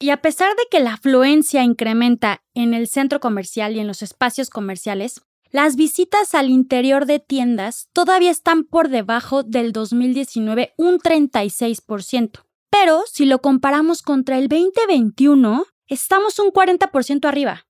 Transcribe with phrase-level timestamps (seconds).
[0.00, 4.02] Y a pesar de que la afluencia incrementa en el centro comercial y en los
[4.02, 10.98] espacios comerciales, las visitas al interior de tiendas todavía están por debajo del 2019 un
[11.00, 12.44] 36%.
[12.70, 17.64] Pero si lo comparamos contra el 2021, estamos un 40% arriba.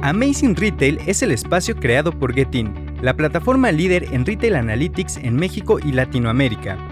[0.00, 5.36] Amazing Retail es el espacio creado por Getin, la plataforma líder en retail analytics en
[5.36, 6.91] México y Latinoamérica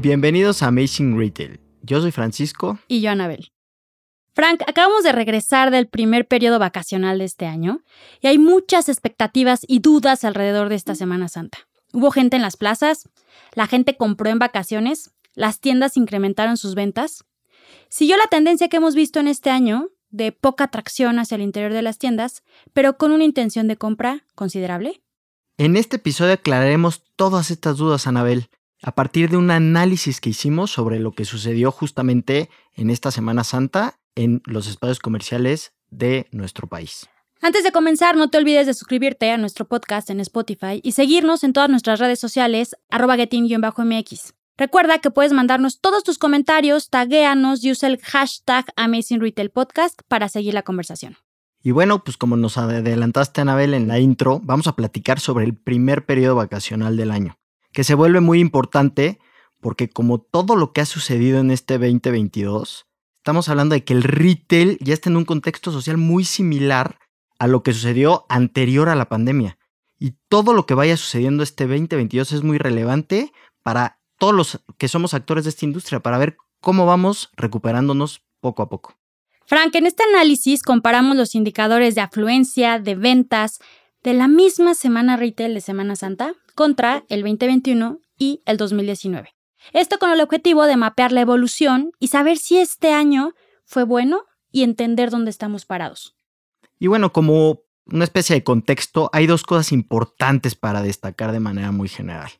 [0.00, 1.58] Bienvenidos a Amazing Retail.
[1.82, 2.78] Yo soy Francisco.
[2.86, 3.50] Y yo, Anabel.
[4.32, 7.82] Frank, acabamos de regresar del primer periodo vacacional de este año
[8.20, 11.58] y hay muchas expectativas y dudas alrededor de esta Semana Santa.
[11.92, 13.08] Hubo gente en las plazas,
[13.54, 17.24] la gente compró en vacaciones, las tiendas incrementaron sus ventas.
[17.88, 21.72] Siguió la tendencia que hemos visto en este año de poca atracción hacia el interior
[21.72, 25.02] de las tiendas, pero con una intención de compra considerable.
[25.56, 28.48] En este episodio aclararemos todas estas dudas, Anabel
[28.82, 33.44] a partir de un análisis que hicimos sobre lo que sucedió justamente en esta Semana
[33.44, 37.08] Santa en los espacios comerciales de nuestro país.
[37.40, 41.44] Antes de comenzar, no te olvides de suscribirte a nuestro podcast en Spotify y seguirnos
[41.44, 47.62] en todas nuestras redes sociales, arroba mx Recuerda que puedes mandarnos todos tus comentarios, taguéanos
[47.62, 51.16] y usa el hashtag Amazing Retail Podcast para seguir la conversación.
[51.62, 55.54] Y bueno, pues como nos adelantaste, Anabel, en la intro, vamos a platicar sobre el
[55.54, 57.38] primer periodo vacacional del año
[57.78, 59.20] que se vuelve muy importante
[59.60, 64.02] porque como todo lo que ha sucedido en este 2022, estamos hablando de que el
[64.02, 66.98] retail ya está en un contexto social muy similar
[67.38, 69.58] a lo que sucedió anterior a la pandemia.
[69.96, 73.32] Y todo lo que vaya sucediendo este 2022 es muy relevante
[73.62, 78.64] para todos los que somos actores de esta industria, para ver cómo vamos recuperándonos poco
[78.64, 78.96] a poco.
[79.46, 83.60] Frank, en este análisis comparamos los indicadores de afluencia, de ventas,
[84.08, 89.34] de la misma semana retail de Semana Santa contra el 2021 y el 2019.
[89.74, 93.34] Esto con el objetivo de mapear la evolución y saber si este año
[93.66, 96.16] fue bueno y entender dónde estamos parados.
[96.78, 101.70] Y bueno, como una especie de contexto, hay dos cosas importantes para destacar de manera
[101.70, 102.30] muy general.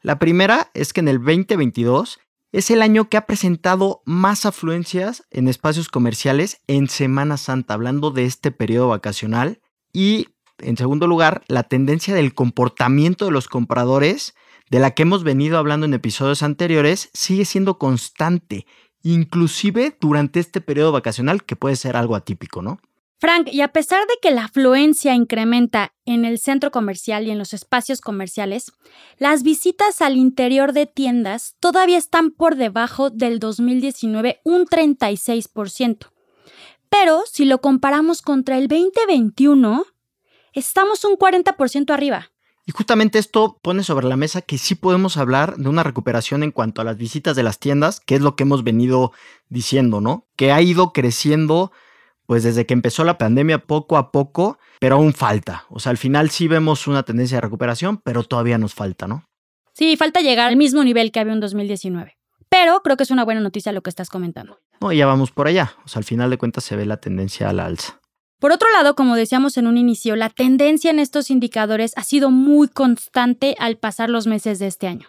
[0.00, 2.18] La primera es que en el 2022
[2.50, 8.10] es el año que ha presentado más afluencias en espacios comerciales en Semana Santa, hablando
[8.10, 9.60] de este periodo vacacional.
[9.92, 10.26] Y
[10.62, 14.34] en segundo lugar, la tendencia del comportamiento de los compradores,
[14.70, 18.66] de la que hemos venido hablando en episodios anteriores, sigue siendo constante,
[19.02, 22.80] inclusive durante este periodo vacacional que puede ser algo atípico, ¿no?
[23.22, 27.38] Frank, y a pesar de que la afluencia incrementa en el centro comercial y en
[27.38, 28.72] los espacios comerciales,
[29.16, 36.10] las visitas al interior de tiendas todavía están por debajo del 2019 un 36%.
[36.88, 39.84] Pero si lo comparamos contra el 2021,
[40.52, 42.30] estamos un 40% arriba.
[42.64, 46.52] Y justamente esto pone sobre la mesa que sí podemos hablar de una recuperación en
[46.52, 49.12] cuanto a las visitas de las tiendas, que es lo que hemos venido
[49.48, 50.28] diciendo, ¿no?
[50.36, 51.72] Que ha ido creciendo
[52.26, 55.66] pues desde que empezó la pandemia poco a poco, pero aún falta.
[55.68, 59.28] O sea, al final sí vemos una tendencia de recuperación, pero todavía nos falta, ¿no?
[59.72, 62.16] Sí, falta llegar al mismo nivel que había en 2019.
[62.48, 64.60] Pero creo que es una buena noticia lo que estás comentando.
[64.80, 65.74] No, ya vamos por allá.
[65.84, 68.01] O sea, al final de cuentas se ve la tendencia a la alza.
[68.42, 72.32] Por otro lado, como decíamos en un inicio, la tendencia en estos indicadores ha sido
[72.32, 75.06] muy constante al pasar los meses de este año.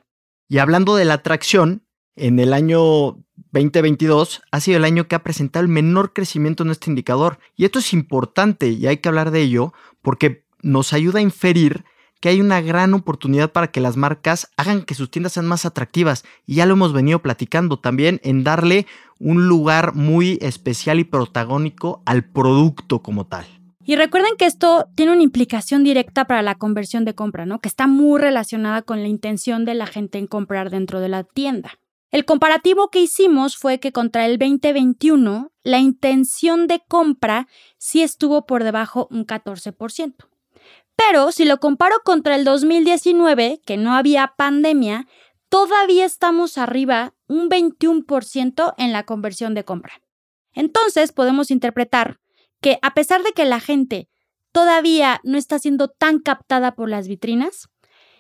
[0.48, 1.82] Y hablando de la atracción,
[2.16, 3.18] en el año
[3.52, 7.40] 2022 ha sido el año que ha presentado el menor crecimiento en este indicador.
[7.56, 9.74] Y esto es importante y hay que hablar de ello
[10.04, 11.86] porque nos ayuda a inferir
[12.24, 15.66] que hay una gran oportunidad para que las marcas hagan que sus tiendas sean más
[15.66, 16.24] atractivas.
[16.46, 18.88] Y ya lo hemos venido platicando también en darle
[19.20, 23.46] un lugar muy especial y protagónico al producto como tal.
[23.84, 27.60] Y recuerden que esto tiene una implicación directa para la conversión de compra, ¿no?
[27.60, 31.26] Que está muy relacionada con la intención de la gente en comprar dentro de la
[31.26, 31.74] tienda.
[32.10, 38.46] El comparativo que hicimos fue que contra el 2021 la intención de compra sí estuvo
[38.46, 40.14] por debajo un 14%.
[40.96, 45.08] Pero si lo comparo contra el 2019, que no había pandemia,
[45.50, 50.02] todavía estamos arriba un 21% en la conversión de compra.
[50.54, 52.20] Entonces podemos interpretar
[52.62, 54.10] que a pesar de que la gente
[54.52, 57.70] todavía no está siendo tan captada por las vitrinas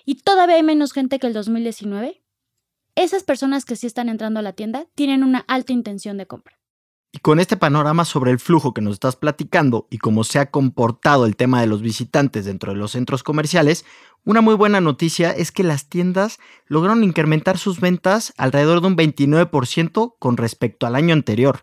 [0.05, 2.23] y todavía hay menos gente que el 2019,
[2.95, 6.62] esas personas que sí están entrando a la tienda tienen una alta intención de compra.
[7.15, 10.49] Y con este panorama sobre el flujo que nos estás platicando y cómo se ha
[10.49, 13.85] comportado el tema de los visitantes dentro de los centros comerciales,
[14.25, 18.97] una muy buena noticia es que las tiendas lograron incrementar sus ventas alrededor de un
[18.97, 21.61] 29% con respecto al año anterior,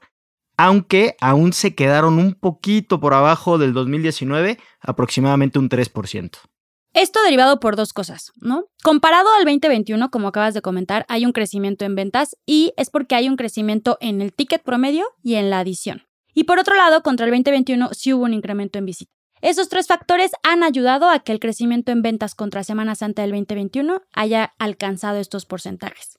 [0.57, 6.50] aunque aún se quedaron un poquito por abajo del 2019, aproximadamente un 3%.
[6.93, 8.65] Esto derivado por dos cosas, ¿no?
[8.83, 13.15] Comparado al 2021, como acabas de comentar, hay un crecimiento en ventas y es porque
[13.15, 16.03] hay un crecimiento en el ticket promedio y en la adición.
[16.35, 19.15] Y por otro lado, contra el 2021 sí hubo un incremento en visitas.
[19.41, 23.31] Esos tres factores han ayudado a que el crecimiento en ventas contra Semana Santa del
[23.31, 26.19] 2021 haya alcanzado estos porcentajes.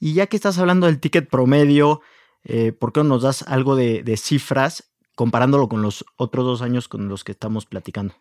[0.00, 2.00] Y ya que estás hablando del ticket promedio,
[2.44, 6.62] eh, ¿por qué no nos das algo de, de cifras comparándolo con los otros dos
[6.62, 8.14] años con los que estamos platicando?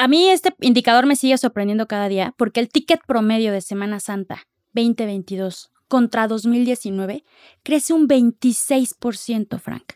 [0.00, 3.98] A mí este indicador me sigue sorprendiendo cada día porque el ticket promedio de Semana
[3.98, 7.24] Santa 2022 contra 2019
[7.64, 9.94] crece un 26%, Frank.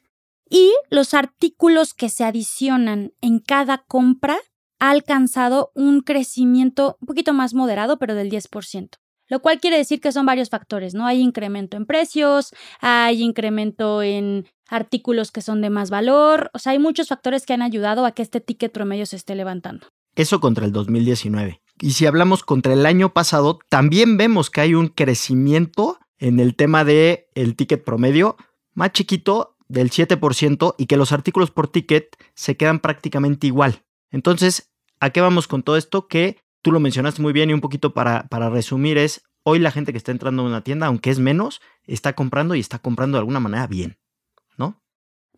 [0.50, 4.38] Y los artículos que se adicionan en cada compra
[4.81, 8.99] ha alcanzado un crecimiento un poquito más moderado, pero del 10%.
[9.28, 11.06] Lo cual quiere decir que son varios factores, ¿no?
[11.06, 16.72] Hay incremento en precios, hay incremento en artículos que son de más valor, o sea,
[16.72, 19.86] hay muchos factores que han ayudado a que este ticket promedio se esté levantando.
[20.16, 21.60] Eso contra el 2019.
[21.80, 26.54] Y si hablamos contra el año pasado, también vemos que hay un crecimiento en el
[26.54, 28.36] tema del el ticket promedio
[28.74, 33.82] más chiquito del 7% y que los artículos por ticket se quedan prácticamente igual.
[34.10, 34.70] Entonces,
[35.00, 36.08] ¿a qué vamos con todo esto?
[36.08, 39.70] Que tú lo mencionaste muy bien y un poquito para, para resumir es, hoy la
[39.70, 43.16] gente que está entrando a una tienda, aunque es menos, está comprando y está comprando
[43.16, 43.98] de alguna manera bien.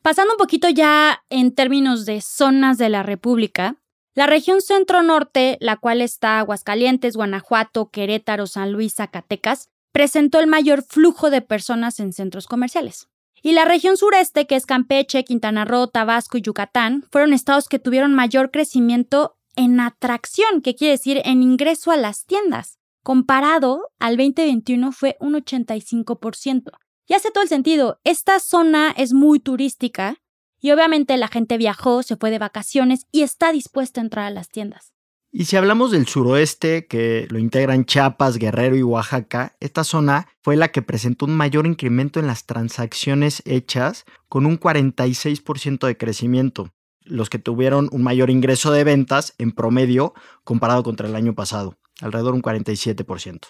[0.02, 3.76] Pasando un poquito ya en términos de zonas de la República,
[4.14, 10.82] la región centro-norte, la cual está Aguascalientes, Guanajuato, Querétaro, San Luis, Zacatecas, presentó el mayor
[10.82, 13.08] flujo de personas en centros comerciales.
[13.42, 17.78] Y la región sureste, que es Campeche, Quintana Roo, Tabasco y Yucatán, fueron estados que
[17.78, 22.78] tuvieron mayor crecimiento en atracción, que quiere decir en ingreso a las tiendas.
[23.02, 26.72] Comparado al 2021 fue un 85%.
[27.06, 28.00] Y hace todo el sentido.
[28.04, 30.16] Esta zona es muy turística
[30.60, 34.30] y obviamente la gente viajó, se fue de vacaciones y está dispuesta a entrar a
[34.30, 34.94] las tiendas.
[35.36, 40.54] Y si hablamos del suroeste, que lo integran Chiapas, Guerrero y Oaxaca, esta zona fue
[40.54, 46.70] la que presentó un mayor incremento en las transacciones hechas, con un 46% de crecimiento,
[47.02, 50.14] los que tuvieron un mayor ingreso de ventas en promedio
[50.44, 53.48] comparado contra el año pasado, alrededor de un 47%.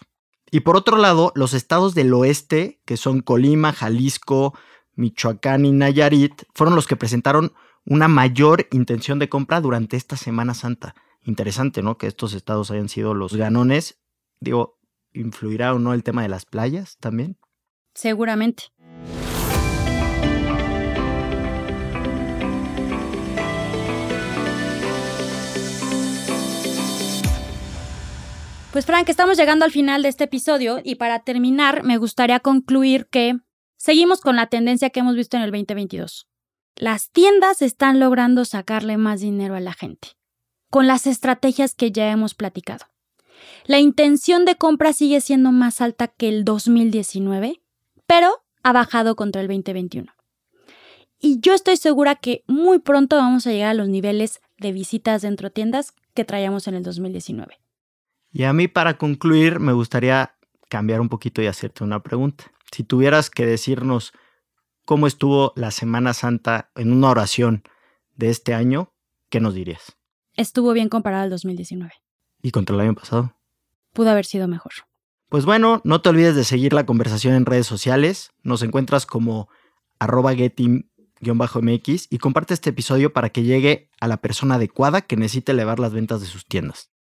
[0.55, 4.57] Y por otro lado, los estados del oeste, que son Colima, Jalisco,
[4.95, 7.55] Michoacán y Nayarit, fueron los que presentaron
[7.85, 10.95] una mayor intención de compra durante esta Semana Santa.
[11.23, 11.99] Interesante, ¿no?
[11.99, 13.99] Que estos estados hayan sido los ganones.
[14.39, 14.79] Digo,
[15.13, 17.37] ¿influirá o no el tema de las playas también?
[17.93, 18.67] Seguramente.
[28.75, 33.07] Pues Frank, estamos llegando al final de este episodio y para terminar me gustaría concluir
[33.07, 33.39] que
[33.77, 36.27] seguimos con la tendencia que hemos visto en el 2022.
[36.75, 40.09] Las tiendas están logrando sacarle más dinero a la gente,
[40.71, 42.87] con las estrategias que ya hemos platicado.
[43.65, 47.63] La intención de compra sigue siendo más alta que el 2019,
[48.09, 50.13] pero ha bajado contra el 2021.
[51.21, 55.23] Y yo estoy segura que muy pronto vamos a llegar a los niveles de visitas
[55.23, 57.64] dentro de tiendas que traíamos en el 2019.
[58.35, 60.35] Y a mí para concluir me gustaría
[60.69, 62.53] cambiar un poquito y hacerte una pregunta.
[62.73, 64.13] Si tuvieras que decirnos
[64.85, 67.63] cómo estuvo la Semana Santa en una oración
[68.17, 68.93] de este año,
[69.29, 69.97] ¿qué nos dirías?
[70.37, 71.93] Estuvo bien comparado al 2019.
[72.43, 73.37] ¿Y contra el año pasado?
[73.93, 74.73] Pudo haber sido mejor.
[75.29, 78.33] Pues bueno, no te olvides de seguir la conversación en redes sociales.
[78.43, 79.49] Nos encuentras como
[80.01, 85.53] arroba getting-mx y comparte este episodio para que llegue a la persona adecuada que necesite
[85.53, 86.94] elevar las ventas de sus tiendas.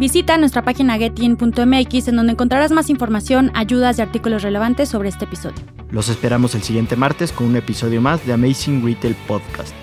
[0.00, 5.26] Visita nuestra página getin.mx en donde encontrarás más información, ayudas y artículos relevantes sobre este
[5.26, 5.62] episodio.
[5.90, 9.74] Los esperamos el siguiente martes con un episodio más de Amazing Retail Podcast.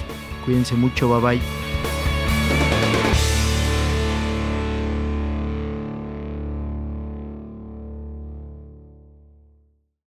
[0.43, 1.66] Cuídense mucho, bye bye.